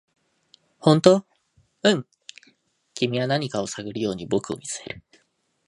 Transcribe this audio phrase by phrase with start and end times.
[0.81, 1.23] 「本当？」
[1.83, 2.07] 「うん」
[2.95, 5.03] 君は何かを探るように僕を見つめる